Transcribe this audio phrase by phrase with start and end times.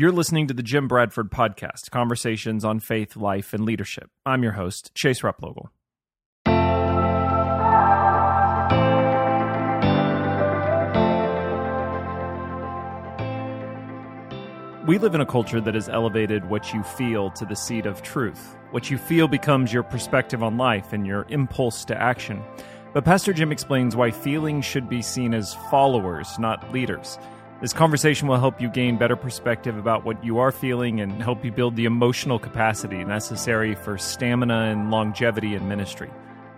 [0.00, 4.08] You're listening to the Jim Bradford Podcast, conversations on faith, life, and leadership.
[4.24, 5.68] I'm your host, Chase Replogle.
[14.86, 18.00] We live in a culture that has elevated what you feel to the seat of
[18.00, 18.56] truth.
[18.70, 22.42] What you feel becomes your perspective on life and your impulse to action.
[22.94, 27.18] But Pastor Jim explains why feelings should be seen as followers, not leaders.
[27.60, 31.44] This conversation will help you gain better perspective about what you are feeling and help
[31.44, 36.10] you build the emotional capacity necessary for stamina and longevity in ministry.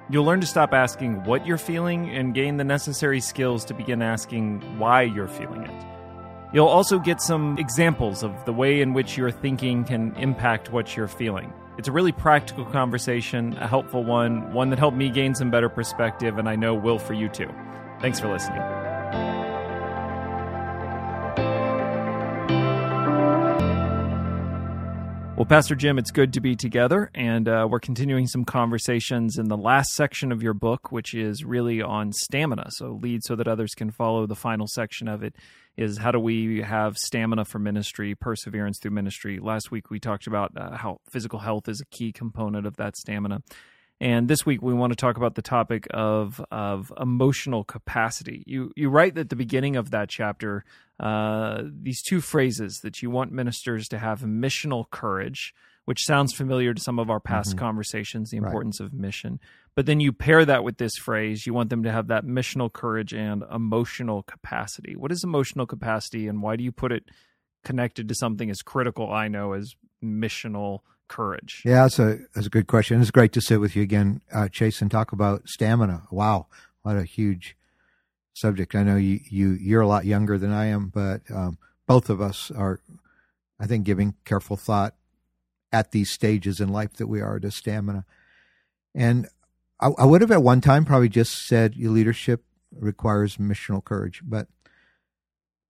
[0.09, 4.01] You'll learn to stop asking what you're feeling and gain the necessary skills to begin
[4.01, 5.87] asking why you're feeling it.
[6.53, 10.97] You'll also get some examples of the way in which your thinking can impact what
[10.97, 11.53] you're feeling.
[11.79, 15.69] It's a really practical conversation, a helpful one, one that helped me gain some better
[15.69, 17.51] perspective, and I know will for you too.
[18.01, 18.82] Thanks for listening.
[25.43, 29.49] Well, Pastor Jim, it's good to be together, and uh, we're continuing some conversations in
[29.49, 32.67] the last section of your book, which is really on stamina.
[32.71, 34.25] So, lead so that others can follow.
[34.29, 35.35] The final section of it
[35.77, 39.41] is how do we have stamina for ministry, perseverance through ministry.
[39.41, 42.97] Last week we talked about uh, how physical health is a key component of that
[42.97, 43.41] stamina.
[44.03, 48.43] And this week we want to talk about the topic of of emotional capacity.
[48.49, 50.65] You you write at the beginning of that chapter
[50.99, 56.75] uh, these two phrases that you want ministers to have missional courage, which sounds familiar
[56.75, 57.61] to some of our past mm-hmm.
[57.61, 58.87] conversations, the importance right.
[58.87, 59.39] of mission.
[59.77, 62.73] But then you pair that with this phrase, you want them to have that missional
[62.73, 64.97] courage and emotional capacity.
[64.97, 67.05] What is emotional capacity and why do you put it
[67.63, 70.81] connected to something as critical I know as missional
[71.13, 71.63] courage?
[71.65, 73.01] Yeah, that's a that's a good question.
[73.01, 76.05] It's great to sit with you again, uh, Chase, and talk about stamina.
[76.11, 76.47] Wow,
[76.83, 77.55] what a huge
[78.33, 78.75] subject.
[78.75, 82.21] I know you you you're a lot younger than I am, but um, both of
[82.21, 82.81] us are,
[83.61, 84.95] I think, giving careful thought
[85.71, 88.07] at these stages in life that we are to stamina.
[88.95, 89.29] And
[89.81, 92.45] I, I would have at one time probably just said your leadership
[92.75, 94.49] requires missional courage, but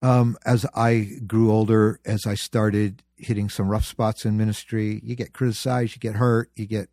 [0.02, 5.00] um, as I grew older, as I started hitting some rough spots in ministry.
[5.04, 6.88] You get criticized, you get hurt, you get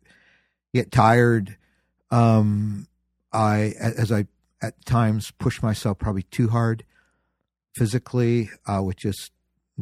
[0.72, 1.56] you get tired.
[2.10, 2.86] Um,
[3.32, 4.26] I as I
[4.62, 6.84] at times push myself probably too hard
[7.74, 9.32] physically uh, with just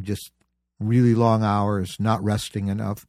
[0.00, 0.32] just
[0.80, 3.06] really long hours, not resting enough.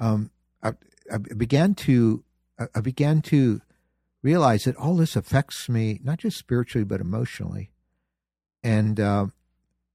[0.00, 0.30] Um,
[0.62, 0.72] I,
[1.12, 2.24] I began to
[2.74, 3.60] I began to
[4.22, 7.71] realize that all this affects me not just spiritually but emotionally,
[8.62, 9.26] and uh,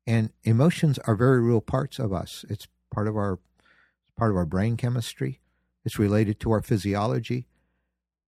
[0.05, 2.45] and emotions are very real parts of us.
[2.49, 3.39] It's part of our
[4.17, 5.41] part of our brain chemistry.
[5.85, 7.47] It's related to our physiology.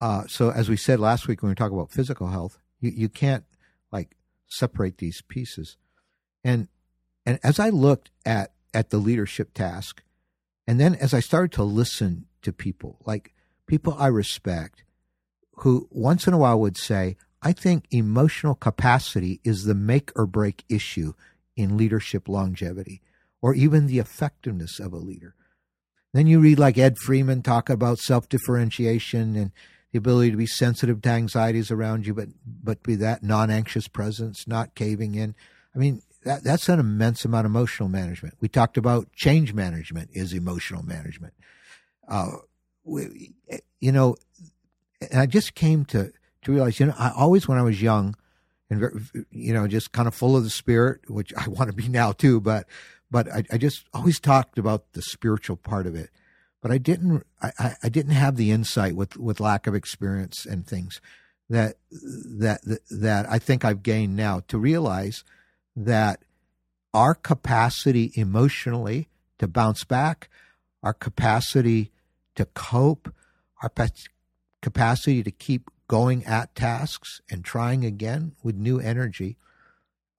[0.02, 3.10] Uh, so, as we said last week when we talk about physical health, you, you
[3.10, 3.44] can't
[3.92, 4.16] like
[4.48, 5.78] separate these pieces.
[6.44, 6.68] And
[7.26, 10.04] and as I looked at at the leadership task,
[10.68, 13.34] and then as I started to listen to people, like
[13.68, 14.84] people I respect,
[15.58, 20.26] who once in a while would say, "I think emotional capacity is the make or
[20.26, 21.14] break issue
[21.56, 23.02] in leadership longevity
[23.42, 25.36] or even the effectiveness of a leader.
[26.14, 29.52] Then you read like Ed Friedman talk about self differentiation and
[29.92, 33.88] the ability to be sensitive to anxieties around you, but but be that non anxious
[33.88, 35.36] presence, not caving in.
[35.76, 38.36] I mean, that that's an immense amount of emotional management.
[38.40, 41.34] We talked about change management is emotional management.
[42.08, 42.38] Uh,
[42.84, 43.34] we,
[43.80, 44.16] you know,
[45.12, 46.12] and I just came to
[46.44, 48.16] to realize, you know, I always when I was young,
[48.70, 51.88] and you know just kind of full of the spirit which i want to be
[51.88, 52.68] now too but
[53.12, 56.12] but I, I, just always talked about the spiritual part of it.
[56.62, 60.68] But i didn't I, I didn't have the insight with with lack of experience and
[60.68, 61.00] things
[61.50, 62.62] that that
[62.92, 65.24] that i think i've gained now to realize
[65.76, 66.24] that
[66.94, 69.08] our capacity emotionally
[69.38, 70.30] to bounce back
[70.84, 71.92] our capacity
[72.36, 73.14] to cope
[73.64, 73.72] our
[74.62, 79.36] capacity to keep going at tasks and trying again with new energy,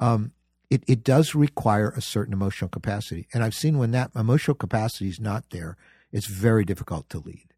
[0.01, 0.33] um,
[0.69, 3.27] it, it does require a certain emotional capacity.
[3.33, 5.79] And I've seen when that emotional capacity is not there,
[6.13, 7.55] it's very difficult to lead.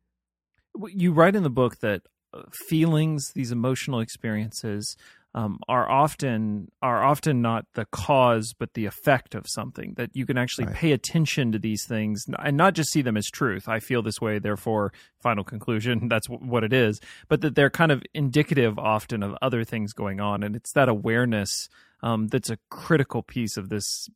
[0.95, 2.03] You write in the book that
[2.33, 4.97] uh, feelings, these emotional experiences,
[5.35, 10.27] um, are often are often not the cause but the effect of something that you
[10.27, 10.77] can actually right.
[10.77, 14.21] pay attention to these things and not just see them as truth i feel this
[14.21, 18.79] way therefore final conclusion that's w- what it is but that they're kind of indicative
[18.79, 21.69] often of other things going on and it's that awareness
[22.05, 24.09] um, that's a critical piece of this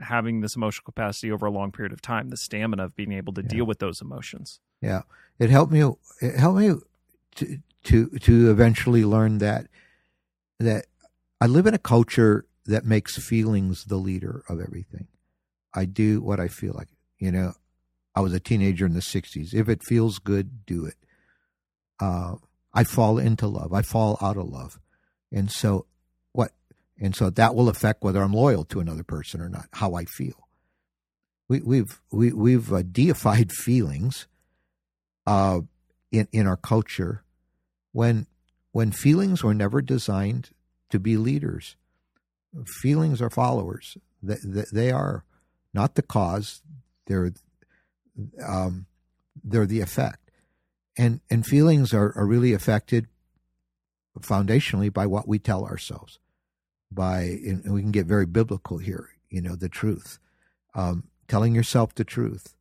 [0.00, 3.32] having this emotional capacity over a long period of time the stamina of being able
[3.32, 3.48] to yeah.
[3.48, 5.02] deal with those emotions yeah
[5.38, 5.82] it helped me
[6.20, 6.74] it helped me
[7.34, 9.66] to to to eventually learn that
[10.58, 10.86] that
[11.40, 15.08] I live in a culture that makes feelings the leader of everything.
[15.74, 16.88] I do what I feel like.
[17.18, 17.54] You know,
[18.14, 19.54] I was a teenager in the 60s.
[19.54, 20.96] If it feels good, do it.
[22.00, 22.36] Uh,
[22.72, 23.72] I fall into love.
[23.72, 24.78] I fall out of love.
[25.32, 25.86] And so
[26.32, 26.52] what
[27.00, 30.04] and so that will affect whether I'm loyal to another person or not, how I
[30.04, 30.48] feel.
[31.48, 34.26] We, we've we, we've uh, deified feelings
[35.26, 35.60] uh,
[36.12, 37.24] in in our culture
[37.92, 38.26] when
[38.72, 40.50] when feelings were never designed
[40.90, 41.76] to be leaders.
[42.80, 43.96] Feelings are followers.
[44.22, 45.24] They, they are
[45.74, 46.62] not the cause.
[47.06, 47.32] They're
[48.46, 48.86] um,
[49.44, 50.30] they're the effect,
[50.96, 53.06] and and feelings are, are really affected
[54.20, 56.18] foundationally by what we tell ourselves.
[56.90, 59.10] By and we can get very biblical here.
[59.28, 60.18] You know the truth,
[60.74, 62.54] um, telling yourself the truth,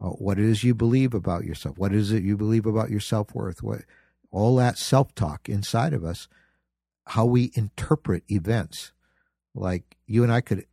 [0.00, 3.00] uh, what it is you believe about yourself, what is it you believe about your
[3.00, 3.82] self worth, what
[4.30, 6.28] all that self talk inside of us,
[7.06, 8.92] how we interpret events.
[9.54, 10.66] Like you and I could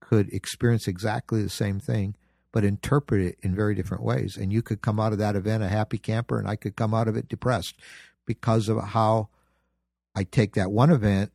[0.00, 2.16] could experience exactly the same thing,
[2.52, 4.36] but interpret it in very different ways.
[4.36, 6.94] And you could come out of that event a happy camper, and I could come
[6.94, 7.76] out of it depressed
[8.26, 9.28] because of how
[10.14, 11.32] I take that one event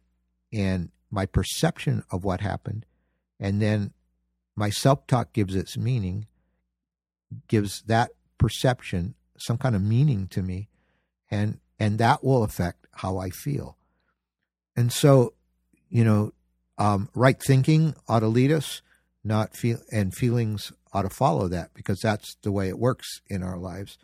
[0.51, 2.85] and my perception of what happened,
[3.39, 3.93] and then
[4.55, 6.27] my self talk gives its meaning,
[7.47, 10.69] gives that perception some kind of meaning to me,
[11.29, 13.77] and and that will affect how I feel.
[14.75, 15.33] And so,
[15.89, 16.33] you know,
[16.77, 18.81] um, right thinking ought to lead us,
[19.23, 23.43] not feel, and feelings ought to follow that because that's the way it works in
[23.43, 23.97] our lives.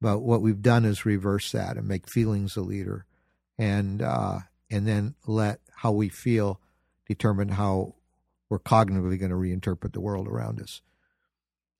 [0.00, 3.04] But what we've done is reverse that and make feelings a leader,
[3.58, 4.40] and uh,
[4.70, 6.60] and then let how we feel
[7.08, 7.94] determine how
[8.48, 10.80] we're cognitively going to reinterpret the world around us.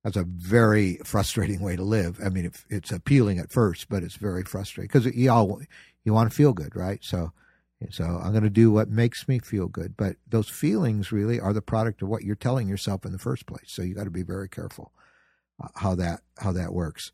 [0.05, 2.21] That's a very frustrating way to live.
[2.25, 5.61] I mean, it's appealing at first, but it's very frustrating because you all
[6.05, 7.01] you want to feel good, right?
[7.03, 7.33] So,
[7.91, 9.97] so I'm going to do what makes me feel good.
[9.97, 13.47] But those feelings really are the product of what you're telling yourself in the first
[13.47, 13.67] place.
[13.67, 14.93] So you got to be very careful
[15.63, 17.13] uh, how that how that works.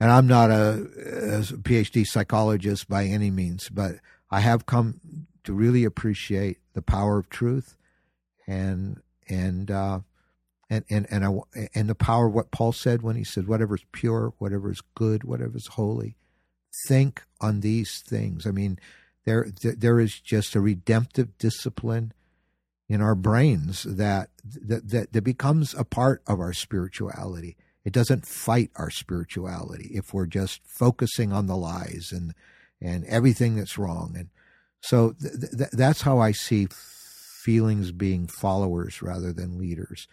[0.00, 3.96] And I'm not a, a PhD psychologist by any means, but
[4.30, 5.00] I have come
[5.44, 7.76] to really appreciate the power of truth
[8.46, 10.00] and and uh,
[10.74, 13.76] and and and, I, and the power of what Paul said when he said, "Whatever
[13.76, 16.16] is pure, whatever is good, whatever is holy,
[16.88, 18.78] think on these things." I mean,
[19.24, 22.12] there there is just a redemptive discipline
[22.88, 27.56] in our brains that that that, that becomes a part of our spirituality.
[27.84, 32.34] It doesn't fight our spirituality if we're just focusing on the lies and
[32.80, 34.14] and everything that's wrong.
[34.16, 34.28] And
[34.80, 36.68] so th- th- that's how I see
[37.44, 40.08] feelings being followers rather than leaders.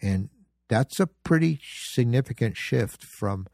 [0.00, 0.30] And
[0.68, 3.46] that's a pretty significant shift from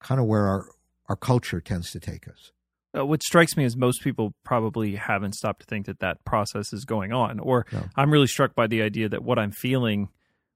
[0.00, 0.66] kind of where our,
[1.08, 2.52] our culture tends to take us.
[2.96, 6.72] Uh, what strikes me is most people probably haven't stopped to think that that process
[6.72, 7.38] is going on.
[7.38, 7.84] Or no.
[7.96, 10.08] I'm really struck by the idea that what I'm feeling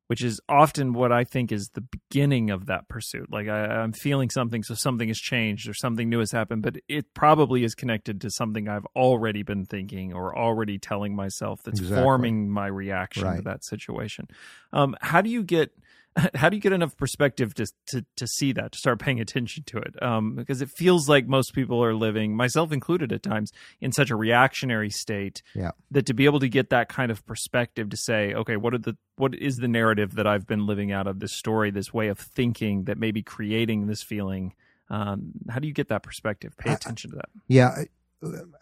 [0.07, 3.31] which is often what I think is the beginning of that pursuit.
[3.31, 6.77] Like I, am feeling something, so something has changed or something new has happened, but
[6.89, 11.81] it probably is connected to something I've already been thinking or already telling myself that's
[11.81, 12.03] exactly.
[12.03, 13.37] forming my reaction right.
[13.37, 14.29] to that situation.
[14.73, 15.73] Um, how do you get
[16.35, 19.65] how do you get enough perspective to to to see that to start paying attention
[19.65, 20.03] to it?
[20.03, 24.11] Um, because it feels like most people are living myself included at times in such
[24.11, 25.71] a reactionary state yeah.
[25.91, 28.79] that to be able to get that kind of perspective to say okay what are
[28.79, 32.09] the what is the narrative that I've been living out of this story this way
[32.09, 34.55] of thinking that may be creating this feeling
[34.89, 36.57] um, how do you get that perspective?
[36.57, 37.29] Pay attention to that.
[37.49, 37.85] Yeah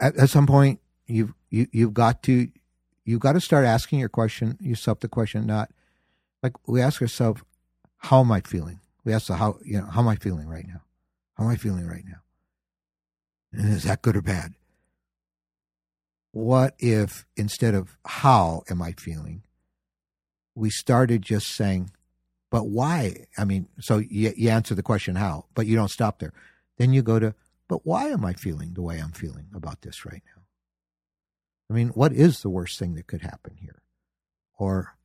[0.01, 2.49] at, at some point you've you, you've got to
[3.05, 5.71] you've got to start asking your question yourself the question not
[6.45, 7.43] like we ask ourselves,
[7.97, 8.79] how am I feeling?
[9.03, 10.83] We ask the how you know, how am I feeling right now?
[11.39, 12.21] How am I feeling right now?
[13.53, 14.53] And is that good or bad?
[16.33, 19.43] What if instead of how am I feeling,
[20.55, 21.91] we started just saying,
[22.51, 23.25] but why?
[23.39, 26.35] I mean, so you, you answer the question how, but you don't stop there.
[26.77, 27.35] Then you go to,
[27.69, 30.43] but why am I feeling the way I'm feeling about this right now?
[31.71, 33.81] I mean, what is the worst thing that could happen here?
[34.59, 34.97] Or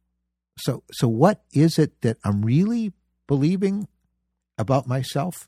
[0.59, 2.93] so so what is it that I'm really
[3.27, 3.87] believing
[4.57, 5.47] about myself?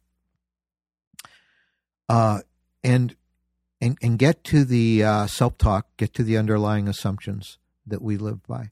[2.10, 2.42] Uh,
[2.84, 3.16] and
[3.80, 8.18] and and get to the uh, self talk, get to the underlying assumptions that we
[8.18, 8.72] live by.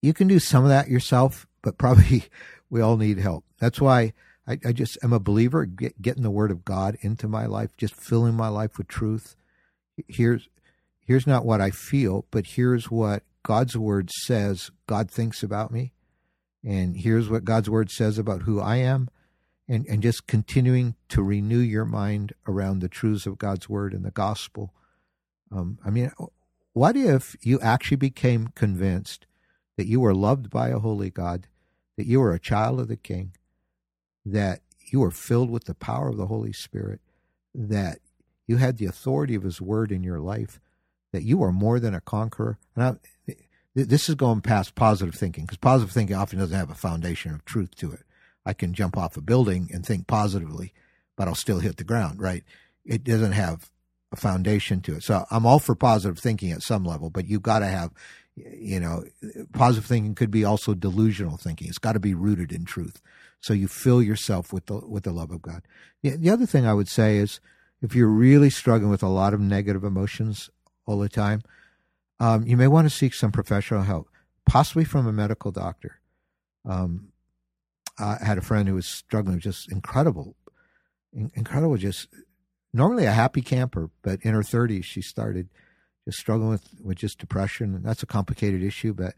[0.00, 2.24] You can do some of that yourself, but probably
[2.70, 3.44] we all need help.
[3.58, 4.12] That's why
[4.46, 7.76] I, I just am a believer, get, getting the Word of God into my life,
[7.76, 9.36] just filling my life with truth.
[10.08, 10.48] Here's
[11.00, 15.92] here's not what I feel, but here's what God's word says God thinks about me,
[16.64, 19.08] and here's what God's word says about who I am,
[19.68, 24.04] and, and just continuing to renew your mind around the truths of God's word and
[24.04, 24.74] the gospel.
[25.52, 26.10] Um, I mean,
[26.72, 29.26] what if you actually became convinced
[29.76, 31.46] that you are loved by a holy God,
[31.96, 33.32] that you are a child of the King,
[34.24, 34.60] that
[34.90, 37.00] you are filled with the power of the Holy Spirit,
[37.54, 37.98] that
[38.46, 40.60] you had the authority of His Word in your life,
[41.12, 42.58] that you are more than a conqueror.
[42.74, 42.98] And
[43.74, 47.44] this is going past positive thinking because positive thinking often doesn't have a foundation of
[47.44, 48.02] truth to it.
[48.46, 50.72] I can jump off a building and think positively,
[51.16, 52.44] but I'll still hit the ground, right?
[52.84, 53.70] It doesn't have
[54.12, 55.02] a foundation to it.
[55.02, 57.90] So I'm all for positive thinking at some level, but you've got to have,
[58.36, 59.04] you know,
[59.52, 61.68] positive thinking could be also delusional thinking.
[61.68, 63.00] It's got to be rooted in truth.
[63.40, 65.62] So you fill yourself with the with the love of God.
[66.02, 67.40] The, the other thing I would say is
[67.82, 70.48] if you're really struggling with a lot of negative emotions
[70.86, 71.42] all the time,
[72.20, 74.08] um, you may want to seek some professional help,
[74.46, 76.00] possibly from a medical doctor.
[76.64, 77.08] Um,
[77.98, 80.36] I had a friend who was struggling just incredible,
[81.12, 82.08] incredible, just
[82.72, 85.48] normally a happy camper, but in her 30s, she started
[86.04, 87.74] just struggling with, with just depression.
[87.74, 89.14] And that's a complicated issue, but,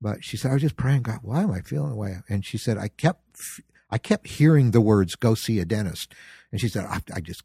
[0.00, 2.18] but she said, I was just praying, God, why am I feeling the way?
[2.28, 3.24] And she said, I kept,
[3.90, 6.14] I kept hearing the words, go see a dentist.
[6.52, 7.42] And she said, I, I just,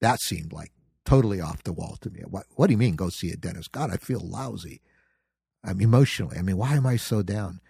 [0.00, 0.72] that seemed like
[1.04, 2.20] totally off the wall to me.
[2.28, 3.72] What, what do you mean go see a dentist?
[3.72, 4.80] God, I feel lousy.
[5.64, 6.38] I'm emotionally.
[6.38, 7.60] I mean, why am I so down?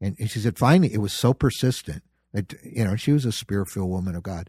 [0.00, 3.32] And, and she said, finally, it was so persistent that, you know, she was a
[3.32, 4.48] spirit filled woman of God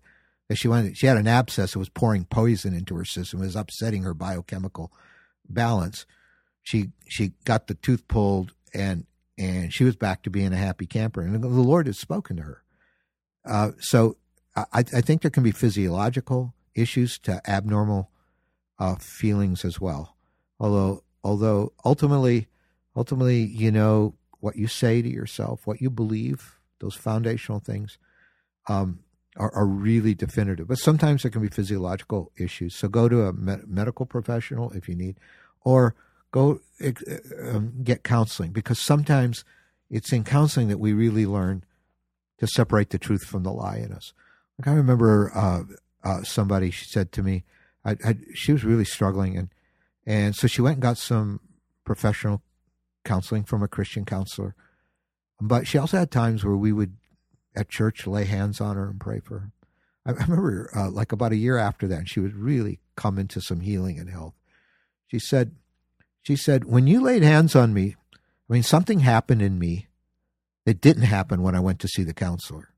[0.56, 3.56] she wanted she had an abscess that was pouring poison into her system, it was
[3.56, 4.92] upsetting her biochemical
[5.48, 6.06] balance.
[6.62, 9.06] She she got the tooth pulled and
[9.38, 12.44] and she was back to being a happy camper, and the Lord has spoken to
[12.44, 12.64] her.
[13.46, 14.18] Uh, so
[14.56, 18.12] I, I think there can be physiological issues to abnormal
[18.80, 20.16] uh, feelings as well.
[20.60, 22.48] Although although ultimately
[22.96, 27.98] ultimately you know what you say to yourself, what you believe, those foundational things.
[28.68, 29.00] Um,
[29.38, 30.68] are, are really definitive.
[30.68, 32.76] But sometimes there can be physiological issues.
[32.76, 35.18] So go to a med- medical professional if you need,
[35.64, 35.96] or
[36.32, 36.60] go
[37.42, 39.44] um, get counseling because sometimes
[39.90, 41.64] it's in counseling that we really learn
[42.40, 44.14] to separate the truth from the lie in us.
[44.58, 45.64] Like I remember uh,
[46.04, 47.44] uh, somebody she said to me,
[47.86, 49.50] I, I, she was really struggling, and
[50.06, 51.40] and so she went and got some
[51.84, 52.42] professional
[53.04, 54.56] counseling from a Christian counselor.
[55.42, 56.96] But she also had times where we would
[57.56, 59.52] at church lay hands on her and pray for her.
[60.06, 63.62] I, remember uh, like about a year after that, she would really come into some
[63.62, 64.34] healing and health.
[65.08, 65.56] She said,
[66.22, 67.96] she said, when you laid hands on me,
[68.50, 69.88] I mean, something happened in me
[70.66, 72.73] that didn't happen when I went to see the counselor.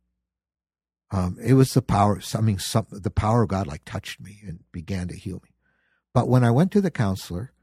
[1.16, 4.60] Um, it was the power, mean, some, the power of God like touched me and
[4.74, 5.52] began to heal me.
[6.14, 7.54] But when I went to the counselor,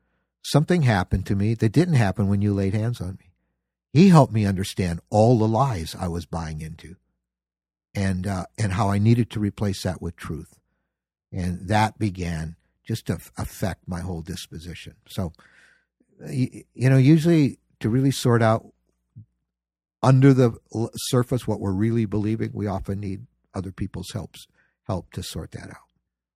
[0.41, 3.33] something happened to me that didn't happen when you laid hands on me.
[3.93, 6.97] He helped me understand all the lies I was buying into
[7.95, 10.59] and uh, and how I needed to replace that with truth,
[11.31, 12.57] and that began
[12.89, 14.95] just to affect my whole disposition.
[15.09, 15.35] So,
[16.27, 18.65] you, you know, usually to really sort out
[20.03, 20.53] under the
[20.97, 24.47] surface what we're really believing, we often need other people's helps
[24.87, 25.93] help to sort that out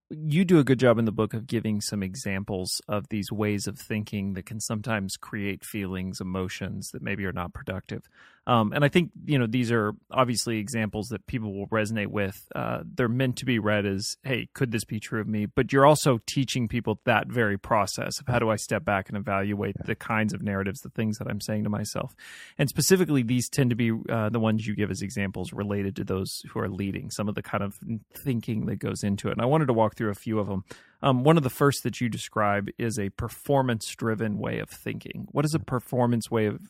[0.08, 3.66] you do a good job in the book of giving some examples of these ways
[3.66, 8.02] of thinking that can sometimes create feelings, emotions that maybe are not productive.
[8.46, 12.36] Um, and I think you know these are obviously examples that people will resonate with.
[12.54, 15.72] Uh, they're meant to be read as, "Hey, could this be true of me?" But
[15.72, 19.76] you're also teaching people that very process of how do I step back and evaluate
[19.84, 22.14] the kinds of narratives, the things that I'm saying to myself.
[22.56, 26.04] And specifically, these tend to be uh, the ones you give as examples related to
[26.04, 27.10] those who are leading.
[27.10, 27.78] Some of the kind of
[28.14, 29.32] thinking that goes into it.
[29.32, 30.64] And I wanted to walk through a few of them.
[31.02, 35.28] Um, one of the first that you describe is a performance driven way of thinking.
[35.30, 36.60] What is a performance way of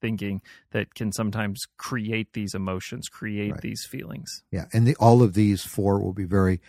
[0.00, 3.60] thinking that can sometimes create these emotions, create right.
[3.60, 4.42] these feelings?
[4.50, 4.66] Yeah.
[4.72, 6.60] And the, all of these four will be very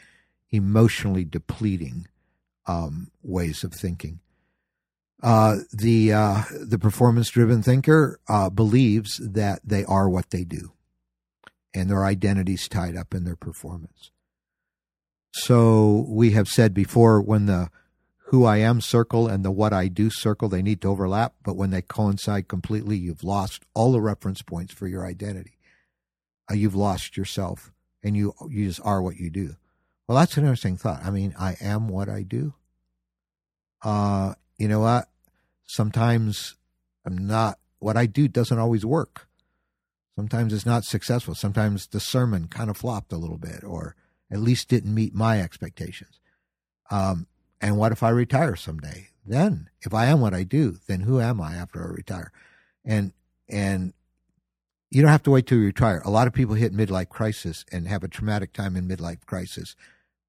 [0.49, 2.07] emotionally depleting
[2.65, 4.19] um, ways of thinking.
[5.21, 10.73] Uh, the uh, the performance driven thinker uh, believes that they are what they do,
[11.73, 14.11] and their identities tied up in their performance.
[15.33, 17.69] So we have said before when the
[18.27, 21.55] who I am circle and the what I do circle, they need to overlap, but
[21.55, 25.57] when they coincide completely, you've lost all the reference points for your identity.
[26.49, 27.71] Uh, you've lost yourself
[28.03, 29.55] and you you just are what you do.
[30.07, 31.03] Well, that's an interesting thought.
[31.03, 32.53] I mean, I am what I do.
[33.81, 35.09] Uh, you know what?
[35.65, 36.55] Sometimes
[37.05, 39.27] I'm not what I do doesn't always work.
[40.15, 41.33] Sometimes it's not successful.
[41.33, 43.95] Sometimes the sermon kind of flopped a little bit or
[44.31, 46.19] at least didn't meet my expectations.
[46.89, 47.27] Um,
[47.61, 49.09] and what if I retire someday?
[49.25, 52.31] Then, if I am what I do, then who am I after I retire?
[52.83, 53.13] And
[53.49, 53.93] and
[54.89, 56.01] you don't have to wait till you retire.
[56.05, 59.75] A lot of people hit midlife crisis and have a traumatic time in midlife crisis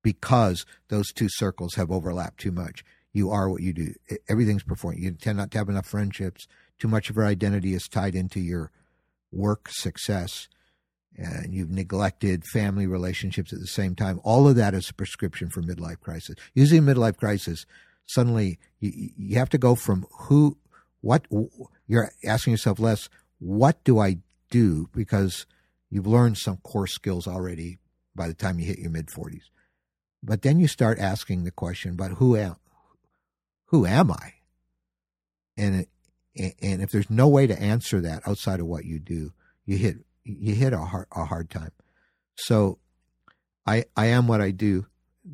[0.03, 2.85] because those two circles have overlapped too much.
[3.13, 3.95] You are what you do.
[4.29, 5.03] Everything's performing.
[5.03, 6.47] You tend not to have enough friendships,
[6.79, 8.71] too much of your identity is tied into your
[9.31, 10.49] work success,
[11.16, 14.21] and you've neglected family relationships at the same time.
[14.25, 16.37] All of that is a prescription for midlife crisis.
[16.54, 17.66] Usually, midlife crisis,
[18.06, 20.59] suddenly you, you have to go from who,
[21.00, 21.26] what,
[21.87, 24.18] you're asking yourself less, what do I
[24.50, 24.88] do?
[24.92, 25.47] Because
[25.90, 27.78] you've learned some core skills already
[28.14, 29.44] by the time you hit your mid 40s.
[30.23, 32.56] But then you start asking the question, but who am,
[33.66, 34.35] who am I?
[35.56, 35.87] And
[36.37, 39.33] and if there's no way to answer that outside of what you do,
[39.64, 41.73] you hit you hit a hard a hard time.
[42.37, 42.78] So,
[43.66, 44.87] I I am what I do.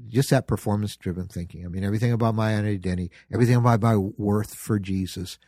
[0.09, 1.65] Just that performance driven thinking.
[1.65, 5.39] I mean, everything about my identity, everything about my worth for Jesus,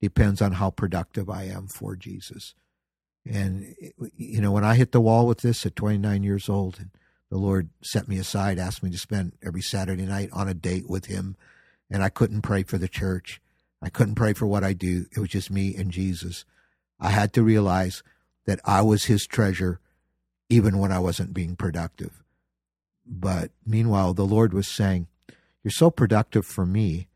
[0.00, 2.54] depends on how productive I am for Jesus.
[3.24, 3.74] And
[4.16, 6.90] you know, when I hit the wall with this at 29 years old, and
[7.30, 10.88] the Lord set me aside, asked me to spend every Saturday night on a date
[10.88, 11.36] with Him,
[11.90, 13.40] and I couldn't pray for the church.
[13.82, 15.06] I couldn't pray for what I do.
[15.14, 16.44] It was just me and Jesus.
[17.00, 18.02] I had to realize
[18.46, 19.80] that I was his treasure
[20.48, 22.22] even when I wasn't being productive.
[23.04, 25.06] But meanwhile, the Lord was saying,
[25.62, 27.08] You're so productive for me,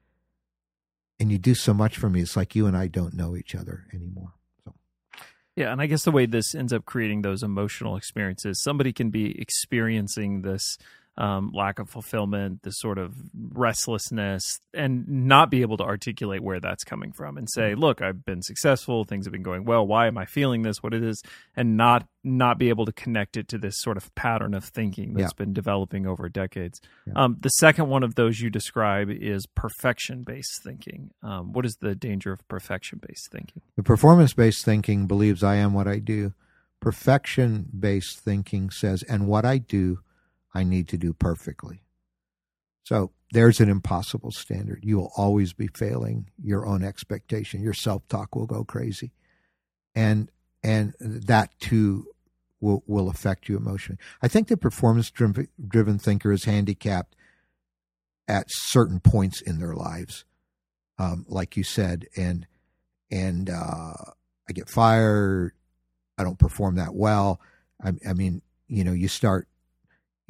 [1.18, 2.20] and you do so much for me.
[2.20, 4.32] It's like you and I don't know each other anymore.
[4.64, 4.74] So.
[5.56, 9.10] Yeah, and I guess the way this ends up creating those emotional experiences, somebody can
[9.10, 10.78] be experiencing this
[11.16, 16.60] um, lack of fulfillment, this sort of restlessness, and not be able to articulate where
[16.60, 17.80] that's coming from and say, mm-hmm.
[17.80, 19.86] "Look, I've been successful, things have been going well.
[19.86, 20.82] Why am I feeling this?
[20.82, 21.22] What it is?"
[21.54, 25.14] And not not be able to connect it to this sort of pattern of thinking
[25.14, 25.44] that's yeah.
[25.44, 26.80] been developing over decades.
[27.06, 27.14] Yeah.
[27.16, 31.10] Um, the second one of those you describe is perfection based thinking.
[31.22, 33.62] Um, what is the danger of perfection based thinking?
[33.76, 36.34] The performance based thinking believes I am what I do.
[36.80, 40.00] Perfection based thinking says, and what I do
[40.54, 41.82] I need to do perfectly.
[42.82, 44.80] So there's an impossible standard.
[44.82, 47.62] You will always be failing your own expectation.
[47.62, 49.12] Your self talk will go crazy.
[49.94, 50.30] And
[50.62, 52.06] and that too
[52.60, 54.00] will will affect you emotionally.
[54.22, 57.16] I think the performance driven thinker is handicapped
[58.28, 60.24] at certain points in their lives,
[60.98, 62.46] um, like you said, and
[63.10, 63.94] and uh,
[64.48, 65.52] I get fired.
[66.18, 67.40] I don't perform that well.
[67.82, 69.48] I, I mean, you know, you start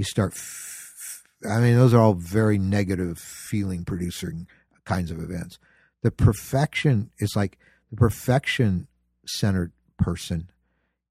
[0.01, 0.33] you start.
[0.33, 4.47] F- I mean, those are all very negative feeling producing
[4.85, 5.59] kinds of events.
[6.03, 7.59] The perfection is like
[7.91, 8.89] the perfection
[9.27, 10.51] centered person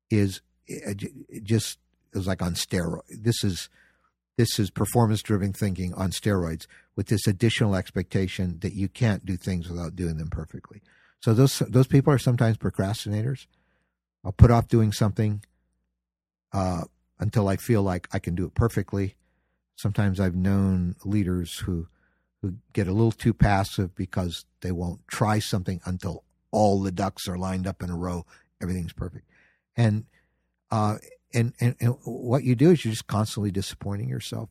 [0.10, 0.42] is
[1.44, 1.78] just
[2.14, 3.02] is like on steroid.
[3.10, 3.70] This is
[4.38, 9.38] this is performance driven thinking on steroids with this additional expectation that you can't do
[9.38, 10.82] things without doing them perfectly.
[11.22, 13.46] So those those people are sometimes procrastinators.
[14.26, 15.44] I'll put off doing something
[16.52, 16.86] uh,
[17.20, 19.16] until I feel like I can do it perfectly.
[19.76, 21.88] Sometimes I've known leaders who
[22.42, 27.28] who get a little too passive because they won't try something until all the ducks
[27.28, 28.26] are lined up in a row,
[28.62, 29.26] everything's perfect.
[29.76, 30.06] And
[30.72, 30.98] uh,
[31.34, 34.50] and, and, and what you do is you're just constantly disappointing yourself.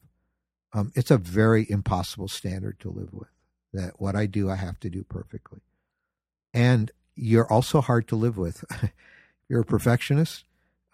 [0.72, 3.28] Um, it's a very impossible standard to live with.
[3.72, 5.60] That what I do, I have to do perfectly,
[6.54, 8.64] and you're also hard to live with.
[9.48, 10.44] you're a perfectionist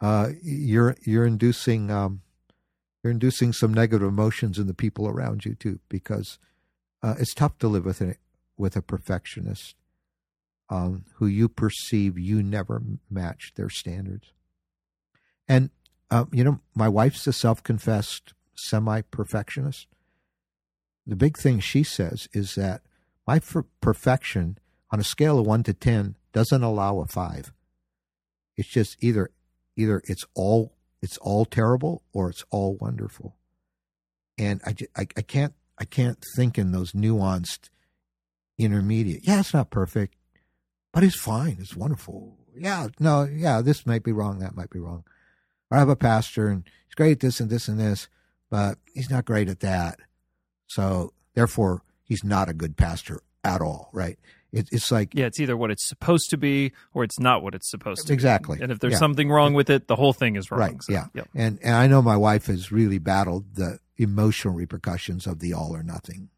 [0.04, 2.20] uh, you're you're inducing um,
[3.00, 6.38] you're inducing some negative emotions in the people around you too, because
[7.02, 8.16] uh, it's tough to live with a
[8.56, 9.76] with a perfectionist
[10.68, 14.32] um, who you perceive you never match their standards.
[15.48, 15.70] And
[16.10, 19.88] uh, you know, my wife's a self-confessed semi-perfectionist.
[21.06, 22.82] The big thing she says is that
[23.26, 23.40] my
[23.80, 24.58] perfection
[24.90, 27.52] on a scale of one to ten doesn't allow a five.
[28.56, 29.30] It's just either
[29.76, 33.36] either it's all it's all terrible or it's all wonderful.
[34.38, 37.70] And I, I, I can't I can't think in those nuanced
[38.58, 39.26] intermediate.
[39.26, 40.16] Yeah, it's not perfect,
[40.92, 41.58] but it's fine.
[41.60, 42.38] It's wonderful.
[42.56, 44.38] Yeah, no, yeah, this might be wrong.
[44.38, 45.04] That might be wrong.
[45.70, 48.08] I have a pastor and he's great at this and this and this,
[48.50, 49.98] but he's not great at that.
[50.68, 54.18] So therefore, he's not a good pastor at all, right?
[54.52, 57.54] It, it's like yeah, it's either what it's supposed to be or it's not what
[57.54, 58.12] it's supposed to.
[58.12, 58.56] Exactly.
[58.56, 58.62] Be.
[58.62, 58.64] Exactly.
[58.64, 58.98] And if there's yeah.
[58.98, 60.60] something wrong with it, the whole thing is wrong.
[60.60, 60.82] Right.
[60.82, 61.06] So, yeah.
[61.14, 61.28] Yep.
[61.34, 65.74] And and I know my wife has really battled the emotional repercussions of the all
[65.74, 66.30] or nothing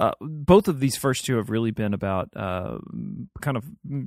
[0.00, 2.78] uh, both of these first two have really been about uh,
[3.42, 3.64] kind of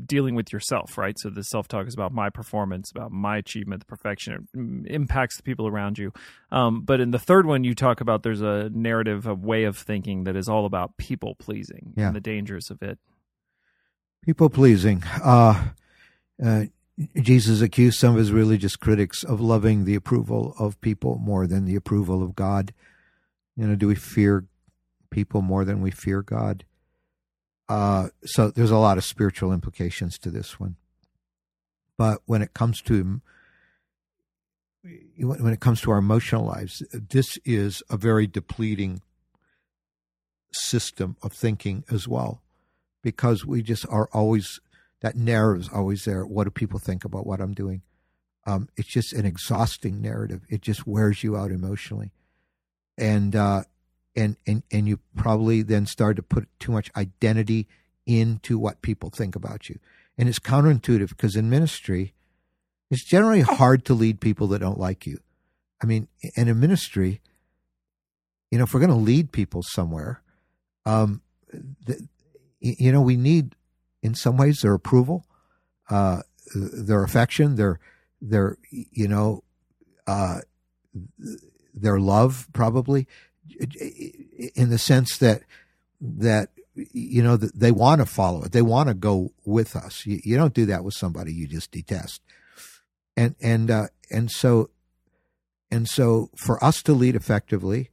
[0.08, 1.16] dealing with yourself, right?
[1.20, 4.48] So the self talk is about my performance, about my achievement, the perfection.
[4.88, 6.12] It impacts the people around you.
[6.52, 9.78] Um, but in the third one, you talk about there's a narrative, a way of
[9.78, 12.08] thinking that is all about people pleasing yeah.
[12.08, 12.98] and the dangers of it.
[14.26, 15.04] People pleasing.
[15.24, 15.64] Uh,
[16.44, 16.64] uh,
[17.22, 21.66] Jesus accused some of his religious critics of loving the approval of people more than
[21.66, 22.74] the approval of God.
[23.56, 24.46] You know, do we fear
[25.14, 26.66] people more than we fear God.
[27.70, 30.76] Uh, so there's a lot of spiritual implications to this one.
[31.98, 33.22] But when it comes to
[35.18, 39.02] when it comes to our emotional lives, this is a very depleting
[40.52, 42.42] system of thinking as well,
[43.02, 44.60] because we just are always
[45.02, 46.26] that narrative is always there.
[46.26, 47.84] What do people think about what I'm doing?
[48.46, 50.42] Um, it's just an exhausting narrative.
[50.50, 52.12] It just wears you out emotionally,
[52.98, 53.64] and uh,
[54.16, 57.68] and and and you probably then start to put too much identity
[58.06, 59.80] into what people think about you,
[60.18, 62.14] and it's counterintuitive because in ministry,
[62.92, 65.20] it's generally hard to lead people that don't like you.
[65.82, 67.22] I mean, in a ministry,
[68.52, 70.22] you know, if we're going to lead people somewhere,
[70.86, 71.22] um,
[71.52, 72.08] the,
[72.60, 73.56] you know, we need,
[74.02, 75.26] in some ways, their approval,
[75.90, 76.22] uh,
[76.56, 77.80] their affection, their,
[78.22, 79.44] their, you know,
[80.08, 80.40] uh,
[81.74, 83.08] their love, probably,
[84.56, 85.44] in the sense that
[86.02, 90.06] that you know they want to follow it, they want to go with us.
[90.06, 92.22] You, you don't do that with somebody you just detest,
[93.16, 94.70] and and uh, and so
[95.70, 97.90] and so for us to lead effectively,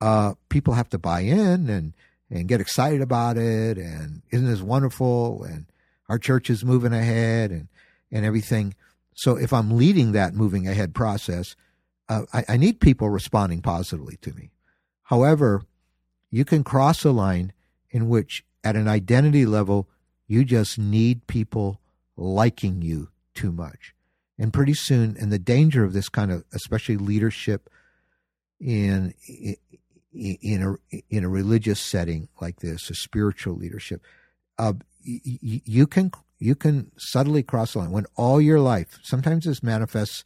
[0.00, 1.94] uh, people have to buy in and
[2.30, 3.78] and get excited about it.
[3.78, 5.44] And isn't this wonderful?
[5.44, 5.66] And
[6.08, 7.68] our church is moving ahead and
[8.10, 8.74] and everything.
[9.14, 11.54] So if i'm leading that moving ahead process
[12.08, 14.51] uh, I, I need people responding positively to me
[15.12, 15.62] however
[16.30, 17.52] you can cross a line
[17.90, 19.88] in which at an identity level
[20.26, 21.80] you just need people
[22.16, 23.94] liking you too much
[24.38, 27.68] and pretty soon and the danger of this kind of especially leadership
[28.60, 29.12] in
[30.14, 34.02] in a in a religious setting like this, a spiritual leadership,
[34.58, 38.98] uh, you can you can subtly cross the line when all your life.
[39.02, 40.24] Sometimes this manifests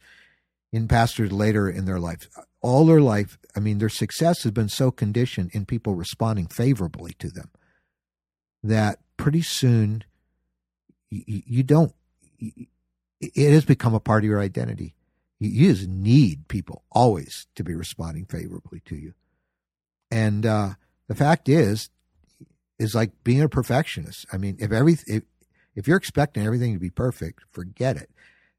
[0.71, 2.27] in pastors later in their life.
[2.61, 7.13] All their life, I mean, their success has been so conditioned in people responding favorably
[7.19, 7.49] to them
[8.63, 10.03] that pretty soon
[11.09, 11.93] you, you don't.
[13.19, 14.93] It has become a part of your identity.
[15.39, 19.13] You just need people always to be responding favorably to you.
[20.09, 20.71] And uh,
[21.07, 21.89] the fact is,
[22.79, 24.25] is like being a perfectionist.
[24.31, 25.23] I mean, if every if,
[25.75, 28.09] if you're expecting everything to be perfect, forget it.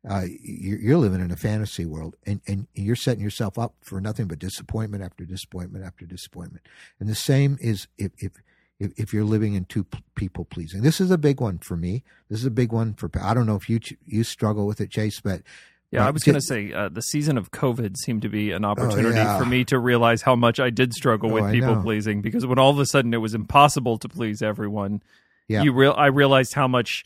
[0.08, 4.26] Uh, you're, living in a fantasy world, and, and you're setting yourself up for nothing
[4.26, 6.64] but disappointment after disappointment after disappointment.
[7.00, 8.32] And the same is if if
[8.78, 9.84] if, if you're living in two
[10.14, 10.82] people pleasing.
[10.82, 12.04] This is a big one for me.
[12.30, 13.11] This is a big one for.
[13.20, 15.42] I don't know if you you struggle with it, Chase, but
[15.90, 18.64] yeah, I was going to say uh, the season of COVID seemed to be an
[18.64, 19.38] oh, opportunity oh, yeah.
[19.38, 22.58] for me to realize how much I did struggle oh, with people pleasing because when
[22.58, 25.02] all of a sudden it was impossible to please everyone,
[25.48, 25.62] yeah.
[25.62, 27.04] you real I realized how much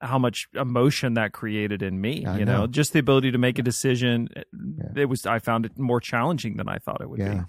[0.00, 2.24] how much emotion that created in me.
[2.24, 2.60] I you know.
[2.60, 2.66] know.
[2.66, 4.28] just the ability to make a decision.
[4.34, 5.02] Yeah.
[5.02, 7.34] It was I found it more challenging than I thought it would yeah.
[7.34, 7.40] be.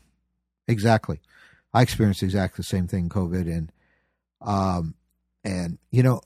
[0.68, 1.20] Exactly,
[1.74, 3.10] I experienced exactly the same thing.
[3.10, 3.72] COVID and
[4.42, 4.96] um
[5.44, 6.22] and you know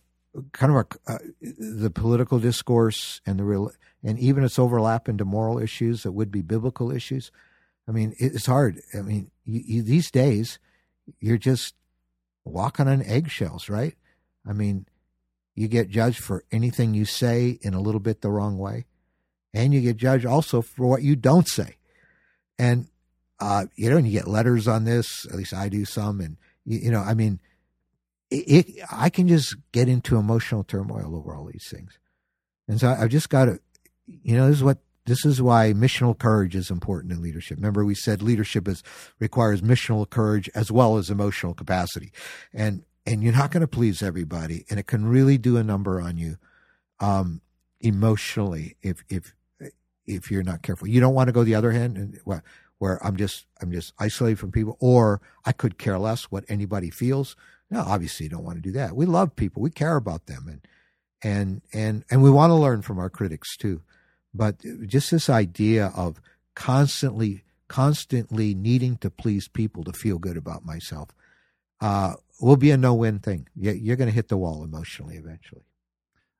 [0.52, 3.72] kind of a, uh, the political discourse and the real
[4.04, 7.32] and even its overlap into moral issues that would be biblical issues.
[7.88, 8.82] I mean, it's hard.
[8.94, 10.60] I mean, you, you, these days,
[11.20, 11.76] you're just
[12.46, 13.96] walking on eggshells, right?
[14.48, 14.86] I mean,
[15.56, 18.86] you get judged for anything you say in a little bit the wrong way,
[19.54, 21.78] and you get judged also for what you don't say.
[22.58, 22.88] And
[23.40, 25.26] uh, you know, and you get letters on this.
[25.26, 27.42] At least I do some, and you, you know, I mean,
[28.30, 31.98] it, it, I can just get into emotional turmoil over all these things,
[32.68, 33.60] and so I've just got to
[34.06, 37.58] you know, this is what this is why missional courage is important in leadership.
[37.58, 38.84] Remember, we said leadership is
[39.20, 42.12] requires missional courage as well as emotional capacity,
[42.54, 46.00] and and you're not going to please everybody, and it can really do a number
[46.02, 46.38] on you,
[47.00, 47.42] um,
[47.80, 49.34] emotionally if if
[50.06, 50.88] if you're not careful.
[50.88, 52.44] You don't want to go the other hand and where,
[52.78, 56.90] where I'm just I'm just isolated from people, or I could care less what anybody
[56.90, 57.36] feels.
[57.70, 58.96] No, obviously you don't want to do that.
[58.96, 60.68] We love people, we care about them, and
[61.24, 63.82] and and and we want to learn from our critics too
[64.34, 66.20] but just this idea of
[66.56, 71.10] constantly constantly needing to please people to feel good about myself
[71.82, 73.48] uh, will be a no-win thing.
[73.56, 75.64] You're going to hit the wall emotionally eventually.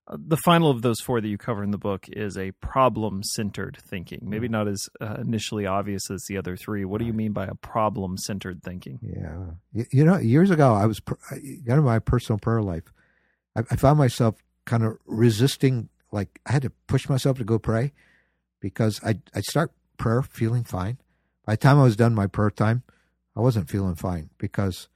[0.06, 3.78] Uh, the final of those four that you cover in the book is a problem-centered
[3.90, 4.20] thinking.
[4.24, 6.84] Maybe not as uh, initially obvious as the other three.
[6.84, 9.00] What do you mean by a problem-centered thinking?
[9.02, 9.52] Yeah.
[9.72, 12.92] You, you know years ago i was kind of my personal prayer life
[13.56, 17.60] I, I found myself kind of resisting like I had to push myself to go
[17.60, 17.94] pray
[18.60, 20.98] because I I start prayer feeling fine.
[21.46, 22.84] By the time I was done my prayer time,
[23.36, 24.88] I wasn't feeling fine because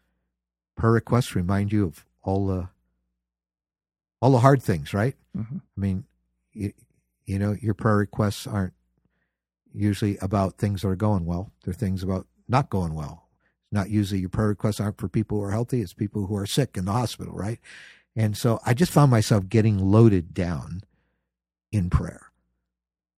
[0.77, 2.69] prayer requests remind you of all the
[4.21, 5.15] all the hard things, right?
[5.35, 5.57] Mm-hmm.
[5.57, 6.05] I mean,
[6.53, 6.73] you,
[7.25, 8.73] you know, your prayer requests aren't
[9.73, 11.51] usually about things that are going well.
[11.63, 13.27] They're things about not going well.
[13.63, 16.35] It's not usually your prayer requests aren't for people who are healthy, it's people who
[16.35, 17.59] are sick in the hospital, right?
[18.15, 20.81] And so I just found myself getting loaded down
[21.71, 22.31] in prayer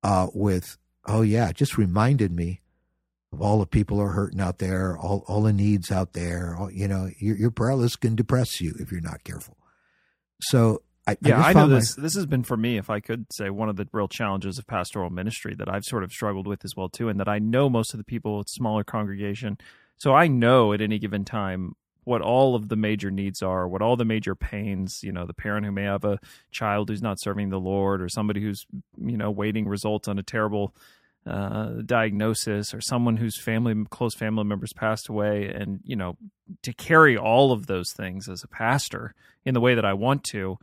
[0.03, 2.59] uh, with, oh, yeah, it just reminded me
[3.31, 6.55] of all the people are hurting out there, all, all the needs out there.
[6.57, 9.57] All, you know, your, your prayer list can depress you if you're not careful.
[10.41, 11.97] So I, yeah, I, I know this.
[11.97, 12.03] My...
[12.03, 14.67] This has been for me, if I could say, one of the real challenges of
[14.67, 17.69] pastoral ministry that I've sort of struggled with as well too, and that I know
[17.69, 19.57] most of the people with smaller congregation.
[19.97, 23.81] So I know at any given time what all of the major needs are, what
[23.81, 26.19] all the major pains, you know, the parent who may have a
[26.51, 28.65] child who's not serving the Lord or somebody who's,
[28.97, 30.73] you know, waiting results on a terrible
[31.25, 35.47] uh, diagnosis or someone whose family, close family members passed away.
[35.53, 36.17] And, you know,
[36.63, 39.13] to carry all of those things as a pastor
[39.45, 40.57] in the way that I want to,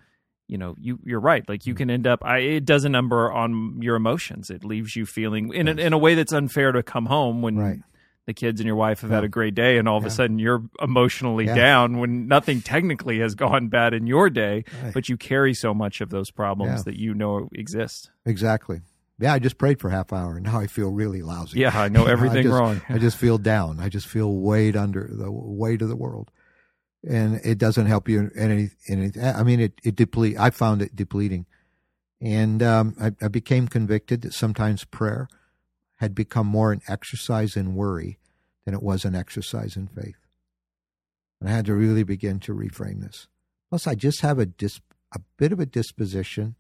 [0.49, 1.47] you know, you you're right.
[1.49, 1.79] Like you mm.
[1.79, 4.51] can end up, I, it does a number on your emotions.
[4.51, 7.57] It leaves you feeling in a, in a way that's unfair to come home when
[7.57, 7.81] right
[8.27, 9.17] the kids and your wife have yeah.
[9.17, 10.09] had a great day and all of yeah.
[10.09, 11.55] a sudden you're emotionally yeah.
[11.55, 14.93] down when nothing technically has gone bad in your day right.
[14.93, 18.81] but you carry so much of those problems that you know exist exactly
[19.19, 21.61] yeah i just prayed for a half hour and now i feel really lousy.
[21.61, 22.81] Yeah i know everything I just, wrong.
[22.89, 23.81] I just feel down.
[23.81, 26.31] I just feel weighed under the weight of the world.
[27.09, 30.51] And it doesn't help you in any, in any i mean it, it deplete i
[30.51, 31.47] found it depleting.
[32.21, 35.29] And um, I, I became convicted that sometimes prayer
[35.97, 38.19] had become more an exercise in worry
[38.65, 40.17] than it was an exercise in faith.
[41.41, 43.29] And I had to really begin to reframe this.
[43.69, 44.81] Plus, I just have a dis-
[45.13, 46.57] a bit of a disposition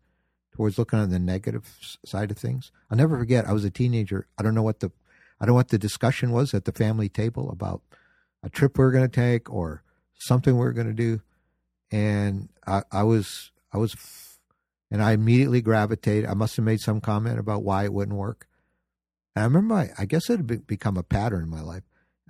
[0.56, 2.72] towards looking on the negative side of things.
[2.90, 3.46] I'll never forget.
[3.46, 4.26] I was a teenager.
[4.38, 4.90] I don't know what the
[5.38, 7.82] I don't know what the discussion was at the family table about
[8.42, 9.82] a trip we are going to take or
[10.14, 11.20] something we are going to do,
[11.90, 13.94] and I, I was I was,
[14.90, 16.28] and I immediately gravitated.
[16.28, 18.48] I must have made some comment about why it wouldn't work,
[19.34, 21.82] and I remember, I, I guess it had become a pattern in my life.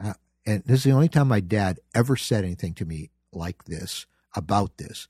[0.03, 3.65] Uh, and this is the only time my dad ever said anything to me like
[3.65, 5.07] this about this.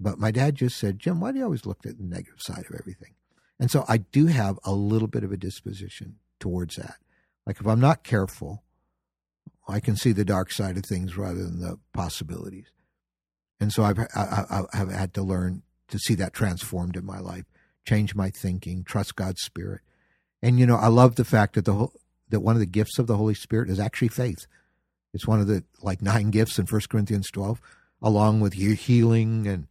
[0.00, 2.64] But my dad just said, Jim, why do you always look at the negative side
[2.68, 3.14] of everything?
[3.58, 6.96] And so I do have a little bit of a disposition towards that.
[7.46, 8.62] Like if I'm not careful,
[9.66, 12.66] I can see the dark side of things rather than the possibilities.
[13.60, 17.44] And so I've, I, have had to learn to see that transformed in my life,
[17.84, 19.80] change my thinking, trust God's spirit,
[20.42, 21.88] and you know, I love the fact that the
[22.28, 24.46] that one of the gifts of the Holy Spirit is actually faith.
[25.14, 27.60] It's one of the like nine gifts in 1 Corinthians 12,
[28.02, 29.66] along with healing and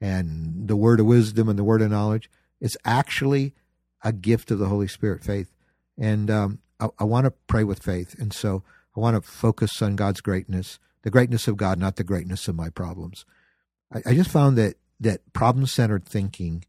[0.00, 2.30] and the word of wisdom and the word of knowledge.
[2.60, 3.54] It's actually
[4.02, 5.52] a gift of the Holy Spirit, faith.
[5.96, 8.62] And um, I, I want to pray with faith, and so
[8.96, 12.54] I want to focus on God's greatness, the greatness of God, not the greatness of
[12.54, 13.24] my problems.
[13.92, 16.64] I, I just found that that problem centered thinking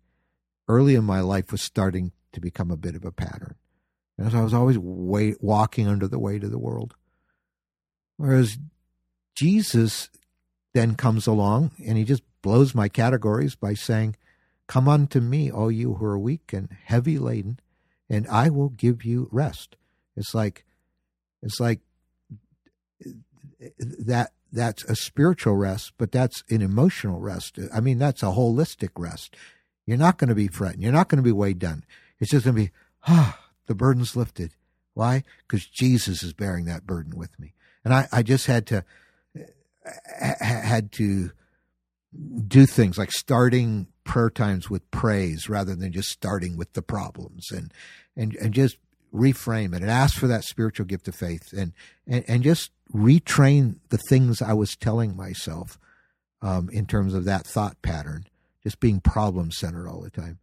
[0.67, 3.55] early in my life was starting to become a bit of a pattern.
[4.17, 6.95] And so I was always wait, walking under the weight of the world.
[8.17, 8.57] Whereas
[9.35, 10.09] Jesus
[10.73, 14.15] then comes along and he just blows my categories by saying,
[14.67, 17.59] Come unto me, all you who are weak and heavy laden,
[18.07, 19.75] and I will give you rest.
[20.15, 20.63] It's like,
[21.41, 21.79] it's like
[23.79, 24.31] that.
[24.51, 27.59] That's a spiritual rest, but that's an emotional rest.
[27.71, 29.35] I mean, that's a holistic rest.
[29.85, 30.81] You're not going to be fretting.
[30.81, 31.83] You're not going to be weighed down.
[32.19, 32.71] It's just going to be,
[33.07, 34.55] ah, the burden's lifted.
[34.95, 35.23] Why?
[35.47, 37.53] Because Jesus is bearing that burden with me.
[37.85, 38.83] And I, I just had to,
[40.41, 41.31] had to
[42.47, 47.51] do things like starting prayer times with praise rather than just starting with the problems
[47.51, 47.71] and,
[48.15, 48.77] and, and just
[49.13, 51.73] reframe it and ask for that spiritual gift of faith and,
[52.07, 55.77] and, and just retrain the things I was telling myself
[56.41, 58.25] um, in terms of that thought pattern,
[58.63, 60.39] just being problem centered all the time,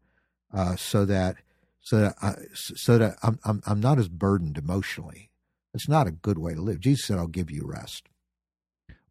[0.53, 1.37] uh, so that
[1.81, 5.31] so that I, so that I'm, I'm I'm not as burdened emotionally.
[5.75, 6.81] It's not a good way to live.
[6.81, 8.09] Jesus said, "I'll give you rest."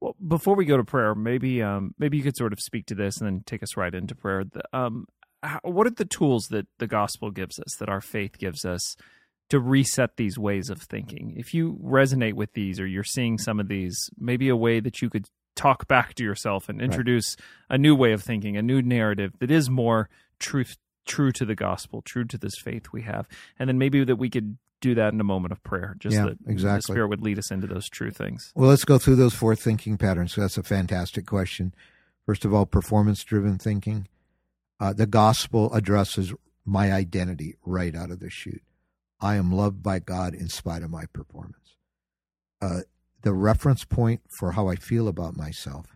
[0.05, 2.95] Well, before we go to prayer, maybe um, maybe you could sort of speak to
[2.95, 4.43] this and then take us right into prayer.
[4.71, 5.07] Um,
[5.41, 8.95] how, what are the tools that the gospel gives us, that our faith gives us,
[9.49, 11.33] to reset these ways of thinking?
[11.35, 15.01] If you resonate with these, or you're seeing some of these, maybe a way that
[15.01, 17.75] you could talk back to yourself and introduce right.
[17.75, 21.55] a new way of thinking, a new narrative that is more truth true to the
[21.55, 23.27] gospel, true to this faith we have.
[23.57, 26.25] And then maybe that we could do that in a moment of prayer, just yeah,
[26.25, 26.77] that exactly.
[26.77, 28.51] the Spirit would lead us into those true things.
[28.55, 30.33] Well, let's go through those four thinking patterns.
[30.33, 31.73] So that's a fantastic question.
[32.25, 34.07] First of all, performance driven thinking.
[34.79, 36.33] Uh, the gospel addresses
[36.65, 38.63] my identity right out of the chute.
[39.21, 41.77] I am loved by God in spite of my performance.
[42.61, 42.81] Uh,
[43.21, 45.87] the reference point for how I feel about myself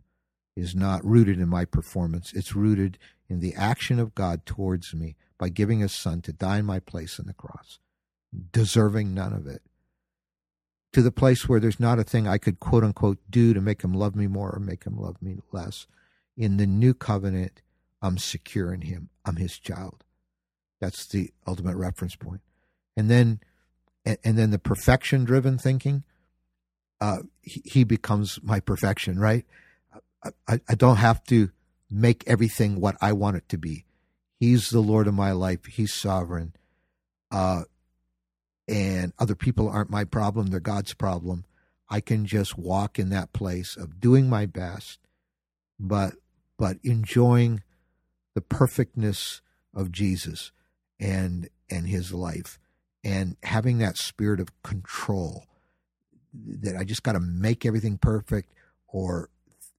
[0.56, 2.98] is not rooted in my performance, it's rooted
[3.30, 6.80] in the action of God towards me by giving his son to die in my
[6.80, 7.80] place on the cross,
[8.52, 9.62] deserving none of it.
[10.92, 13.84] to the place where there's not a thing I could quote unquote do to make
[13.84, 15.86] him love me more or make him love me less.
[16.36, 17.62] In the new covenant,
[18.02, 19.10] I'm secure in him.
[19.26, 20.04] I'm his child.
[20.82, 22.42] That's the ultimate reference point.
[22.98, 23.40] And then,
[24.06, 26.04] and, then the perfection driven thinking,
[27.02, 29.46] uh, he, he, becomes my perfection, right?
[30.48, 31.52] I, I don't have to
[31.90, 33.86] make everything what I want it to be.
[34.40, 35.66] He's the Lord of my life.
[35.66, 36.54] He's sovereign.
[37.32, 37.64] Uh,
[38.70, 41.46] and other people aren't my problem, they're God's problem.
[41.90, 45.00] I can just walk in that place of doing my best,
[45.80, 46.14] but
[46.58, 47.64] but enjoying
[48.36, 49.42] the perfectness
[49.74, 50.52] of Jesus
[51.00, 52.60] and and his life
[53.04, 55.46] and having that spirit of control
[56.34, 58.54] that I just got to make everything perfect
[58.88, 59.30] or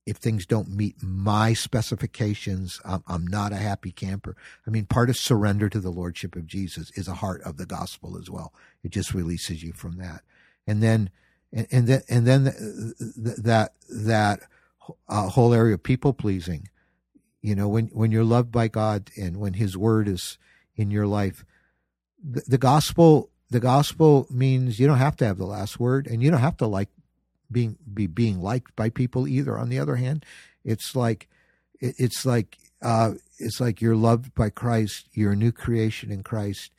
[0.06, 4.34] if things don't meet my specifications, I'm, I'm, not a happy camper.
[4.66, 7.66] I mean, part of surrender to the lordship of Jesus is a heart of the
[7.66, 8.52] gospel as well.
[8.82, 10.22] It just releases you from that,
[10.66, 11.10] and then
[11.52, 14.40] and, and then and then that that
[15.08, 16.68] uh, whole area of people pleasing.
[17.42, 20.38] You know, when when you're loved by God and when His word is
[20.76, 21.44] in your life,
[22.22, 26.22] the, the gospel the gospel means you don't have to have the last word, and
[26.22, 26.88] you don't have to like
[27.50, 29.58] being be being liked by people either.
[29.58, 30.24] On the other hand,
[30.64, 31.28] it's like
[31.80, 35.08] it's like uh, it's like you're loved by Christ.
[35.12, 36.72] You're a new creation in Christ.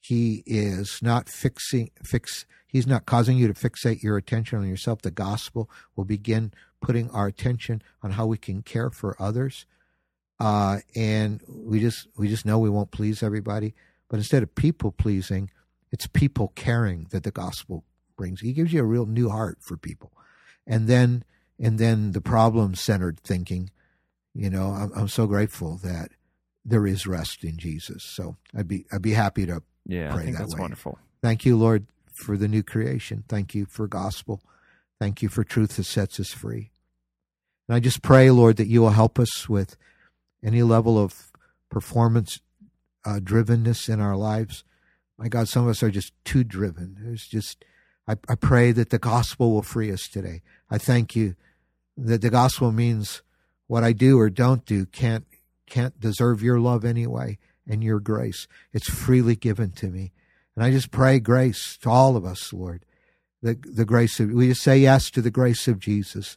[0.00, 2.44] He is not fixing fix.
[2.66, 5.02] He's not causing you to fixate your attention on yourself.
[5.02, 9.64] The gospel will begin putting our attention on how we can care for others.
[10.40, 13.74] Uh, and we just we just know we won't please everybody.
[14.08, 15.50] But instead of people pleasing,
[15.90, 17.84] it's people caring that the gospel
[18.16, 18.40] brings.
[18.40, 20.12] He gives you a real new heart for people,
[20.66, 21.24] and then
[21.58, 23.70] and then the problem centered thinking.
[24.34, 26.10] You know, I'm, I'm so grateful that
[26.64, 28.02] there is rest in Jesus.
[28.02, 30.62] So I'd be I'd be happy to yeah, pray I think that that's way.
[30.62, 30.98] wonderful.
[31.22, 33.24] Thank you, Lord, for the new creation.
[33.28, 34.42] Thank you for gospel.
[35.00, 36.70] Thank you for truth that sets us free.
[37.68, 39.76] And I just pray, Lord, that you will help us with
[40.42, 41.32] any level of
[41.70, 42.40] performance
[43.04, 44.64] uh, drivenness in our lives.
[45.18, 46.96] My God, some of us are just too driven.
[47.00, 47.64] There's just
[48.06, 50.42] I, I pray that the gospel will free us today.
[50.70, 51.36] I thank you
[51.96, 53.22] that the gospel means
[53.66, 55.24] what I do or don't do can't
[55.66, 58.46] can't deserve your love anyway and your grace.
[58.72, 60.12] It's freely given to me.
[60.54, 62.84] And I just pray grace to all of us, Lord.
[63.42, 66.36] The the grace of we just say yes to the grace of Jesus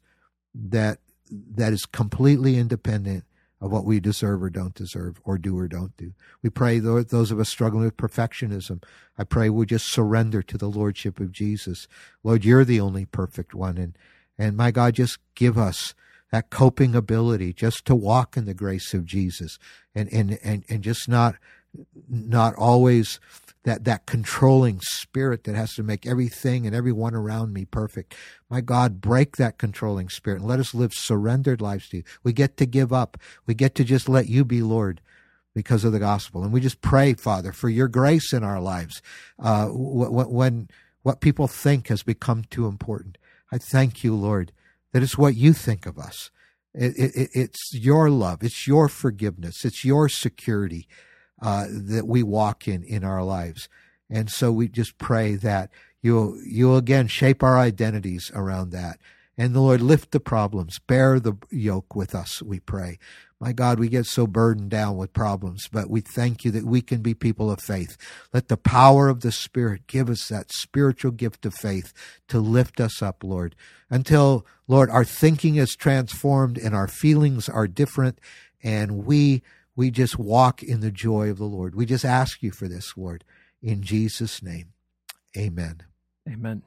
[0.53, 0.99] that
[1.29, 3.25] that is completely independent
[3.59, 6.13] of what we deserve or don't deserve, or do or don't do.
[6.43, 8.83] We pray those of us struggling with perfectionism.
[9.17, 11.87] I pray we just surrender to the lordship of Jesus.
[12.23, 13.97] Lord, you're the only perfect one, and
[14.37, 15.95] and my God, just give us
[16.31, 19.57] that coping ability just to walk in the grace of Jesus,
[19.95, 21.35] and and and and just not
[22.07, 23.19] not always
[23.67, 28.15] that that controlling spirit that has to make everything and everyone around me perfect.
[28.49, 32.03] My God, break that controlling spirit and let us live surrendered lives to you.
[32.23, 33.17] We get to give up.
[33.45, 35.01] We get to just let you be Lord
[35.53, 36.43] because of the gospel.
[36.43, 39.01] And we just pray, Father, for your grace in our lives.
[39.37, 40.69] Uh, when
[41.03, 43.17] what people think has become too important,
[43.51, 44.53] I thank you, Lord,
[44.93, 46.31] that it's what you think of us.
[46.73, 48.43] It, it, it's your love.
[48.43, 49.65] It's your forgiveness.
[49.65, 50.87] It's your security
[51.41, 53.69] uh, that we walk in in our lives.
[54.09, 55.69] And so we just pray that
[56.01, 58.99] you'll you'll again shape our identities around that.
[59.39, 62.97] And the Lord lift the problems, bear the yoke with us, we pray.
[63.39, 66.81] My God, we get so burdened down with problems, but we thank you that we
[66.81, 67.95] can be people of faith.
[68.33, 71.93] Let the power of the Spirit give us that spiritual gift of faith
[72.29, 73.55] to lift us up, Lord,
[73.91, 78.19] until, Lord, our thinking is transformed and our feelings are different
[78.63, 79.43] and we
[79.77, 81.75] we just walk in the joy of the Lord.
[81.75, 83.23] We just ask you for this, Lord,
[83.61, 84.73] in Jesus' name.
[85.37, 85.83] Amen.
[86.27, 86.63] Amen.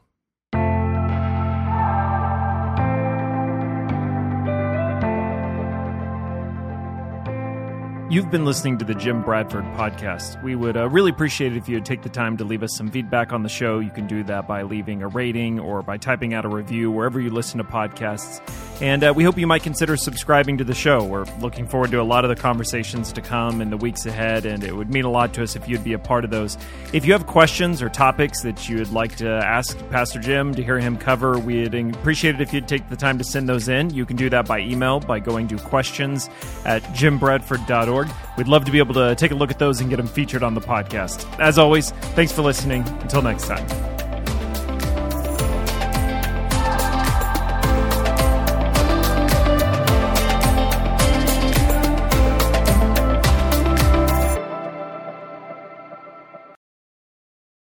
[8.11, 10.43] You've been listening to the Jim Bradford podcast.
[10.43, 12.77] We would uh, really appreciate it if you would take the time to leave us
[12.77, 13.81] some feedback on the show.
[13.81, 17.21] You can do that by leaving a rating or by typing out a review wherever
[17.21, 18.41] you listen to podcasts.
[18.81, 21.05] And uh, we hope you might consider subscribing to the show.
[21.05, 24.47] We're looking forward to a lot of the conversations to come in the weeks ahead,
[24.47, 26.57] and it would mean a lot to us if you'd be a part of those.
[26.93, 30.79] If you have questions or topics that you'd like to ask Pastor Jim to hear
[30.79, 33.91] him cover, we'd appreciate it if you'd take the time to send those in.
[33.91, 36.31] You can do that by email by going to questions
[36.65, 38.09] at jimbradford.org.
[38.39, 40.43] We'd love to be able to take a look at those and get them featured
[40.43, 41.27] on the podcast.
[41.39, 42.83] As always, thanks for listening.
[43.03, 44.00] Until next time.